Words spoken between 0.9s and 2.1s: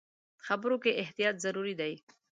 احتیاط ضروري دی.